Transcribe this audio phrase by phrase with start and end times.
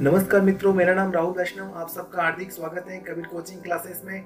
[0.00, 4.24] नमस्कार मित्रों, मेरा नाम राहुल वैष्णव, आप सबका हार्दिक स्वागत है कबीर कोचिंग क्लासेस में।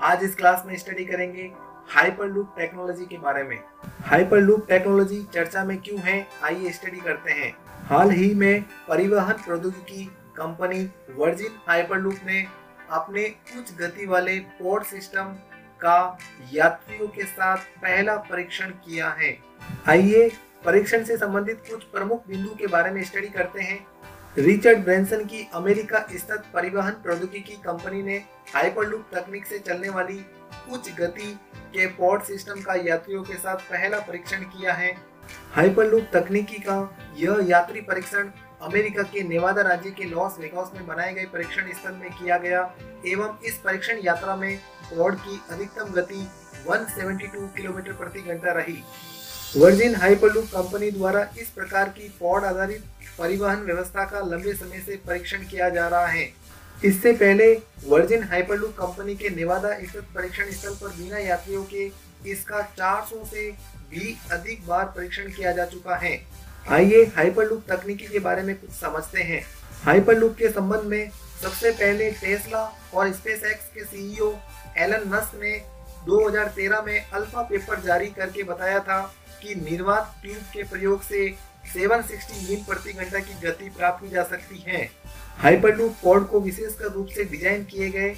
[0.00, 1.50] आज इस क्लास में स्टडी करेंगे
[1.88, 3.58] हाइपर लूप टेक्नोलॉजी के बारे में।
[4.00, 7.52] हाइपर लूप टेक्नोलॉजी चर्चा में क्यों है, आइए स्टडी करते हैं।
[7.88, 10.04] हाल ही में परिवहन प्रौद्योगिकी
[10.36, 10.82] कंपनी
[11.16, 12.44] वर्जिन हाइपरलूप ने
[12.90, 13.26] अपने
[13.58, 15.36] उच्च गति वाले पोर्ट सिस्टम
[15.80, 16.18] का
[16.52, 19.36] यात्रियों के साथ पहला परीक्षण किया है।
[19.88, 20.30] आइए
[20.64, 23.84] परीक्षण से संबंधित कुछ प्रमुख बिंदु के बारे में स्टडी करते हैं।
[24.38, 28.16] रिचर्ड ब्रेंसन की अमेरिका स्थित परिवहन प्रौद्योगिकी कंपनी ने
[28.54, 30.18] हाइपरलूप तकनीक से चलने वाली
[30.72, 31.32] उच्च गति
[31.72, 34.92] के पॉड सिस्टम का यात्रियों के साथ पहला परीक्षण किया है।
[35.54, 36.78] हाइपरलूप तकनीकी का
[37.16, 38.30] यह यात्री परीक्षण
[38.62, 42.62] अमेरिका के नेवादा राज्य के लॉस वेगास में बनाए गए परीक्षण स्थल में किया गया
[43.06, 44.56] एवं इस परीक्षण यात्रा में
[44.90, 46.26] पॉड की अधिकतम गति
[46.66, 48.82] 172 किलोमीटर प्रति घंटा रही।
[49.56, 52.82] वर्जिन हाइपरलूप कंपनी द्वारा इस प्रकार की पॉड आधारित
[53.18, 56.28] परिवहन व्यवस्था का लंबे समय से परीक्षण किया जा रहा है।
[56.84, 57.52] इससे पहले
[57.86, 61.90] वर्जिन हाइपरलूप कंपनी के नेवादा स्थित परीक्षण स्थल पर बिना यात्रियों के
[62.30, 63.50] इसका 400 से
[63.90, 66.14] भी अधिक बार परीक्षण किया जा चुका है।
[66.68, 69.44] आइए हाइपरलूप तकनीकी के बारे में कुछ समझते हैं।
[69.84, 71.10] हाइपरलूप के संबंध में
[71.42, 73.42] सबसे पहले टेस्ला और स्पेस
[73.74, 74.34] के सीईओ
[74.78, 75.60] एलन मस्क ने
[76.06, 79.00] 2013 में अल्फ़ा पेपर जारी करके बताया था
[79.42, 81.28] कि निर्वात ट्यूब के प्रयोग से
[81.68, 84.88] 760 मील प्रति घंटा की गति प्राप्त की जा सकती है।
[85.38, 88.10] हाइपरलूप पॉड को विशेषकर रूप से डिज़ाइन किए गए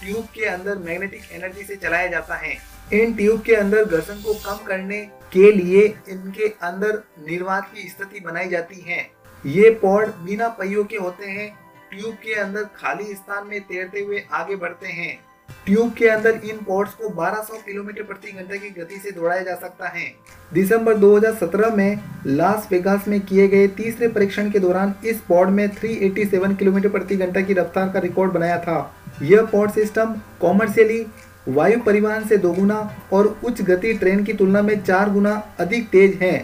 [0.00, 2.56] ट्यूब के अंदर मैग्नेटिक एनर्जी से चलाया जाता है।
[2.92, 5.00] इन ट्यूब के अंदर घर्षण को कम करने
[5.32, 8.98] के लिए इनके अंदर निर्वात की स्थिति बनाई जाती है।
[9.44, 11.48] ये पॉड बिना पहियों के होते हैं,
[11.90, 15.18] ट्यूब के अंदर खाली स्थान में तैरते हुए आगे बढ़ते हैं।
[15.66, 19.54] ट्यूब के अंदर इन पॉड्स को 1200 किलोमीटर प्रति घंटे की गति से दौड़ाया जा
[19.54, 20.06] सकता है।
[20.52, 25.68] दिसंबर 2017 में लास वेगास में किए गए तीसरे परीक्षण के दौरान इस पॉड में
[25.76, 31.06] 387 किलोमीटर प्रति घंटा की रफ्तार का रिकॉर्ड बनाया था। यह पॉड सिस्टम कॉमर्शियली,
[31.48, 32.78] वायु परिवहन से दोगुना
[33.12, 36.36] और उच्च गति ट्रेन की तुलना में चार गुना अधिक तेज है।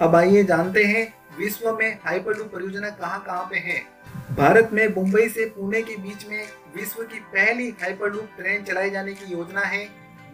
[0.00, 1.06] अब आइए जानते हैं
[1.38, 3.80] विश्व में हाइपरलूप परियोजना कहाँ कहाँ पे है।
[4.30, 6.42] भारत में मुंबई से पुणे के बीच में
[6.76, 9.84] विश्व की पहली हाइपरलूप ट्रेन चलाई जाने की योजना है।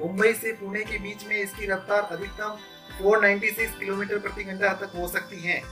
[0.00, 2.58] मुंबई से पुणे के बीच में इसकी रफ्तार अधिकतम
[2.98, 5.62] 496 किलोमीटर प्रति घंटा तक हो सकती है।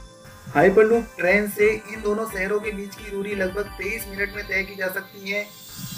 [0.54, 4.62] हाइपरलूप ट्रेन से इन दोनों शहरों के बीच की दूरी लगभग 23 मिनट में तय
[4.62, 5.46] की जा सकती है।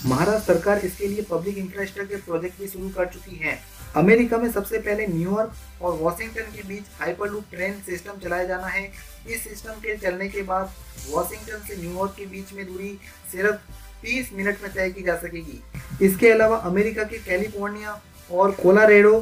[0.06, 3.58] महाराष्ट्र सरकार इसके लिए पब्लिक इंफ्रास्ट्रक्चर प्रोजेक्ट भी शुरू कर चुकी है।
[3.96, 8.84] अमेरिका में सबसे पहले न्यूयॉर्क और वॉशिंगटन के बीच हाइपरलूप ट्रेन सिस्टम चलाया जाना है।
[9.28, 10.72] इस सिस्टम के चलने के बाद
[11.10, 12.98] वॉशिंगटन से न्यूयॉर्क के बीच में दूरी
[13.32, 13.56] सिर्फ़
[14.02, 15.62] 30 मिनट में तय की जा सकेगी।
[16.06, 18.00] इसके अलावा अमेरिका के कैलिफ़ोर्निया
[18.30, 19.20] और कोलारेडो,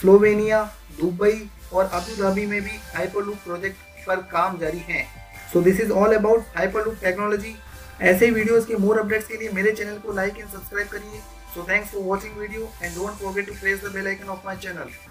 [0.00, 0.62] स्लोवेनिया,
[1.00, 5.04] दुबई और अबू धाबी में भी हाइपरलूप प्रोजेक्ट पर काम जारी है।
[5.52, 7.54] So this is all about Hyperloop technology
[8.02, 11.20] ऐसे वीडियोस के मोर अपडेट्स के लिए मेरे चैनल को लाइक एंड सब्सक्राइब करिए।
[11.54, 14.56] So thanks for watching video and don't forget to press the bell icon of my
[14.56, 14.88] channel.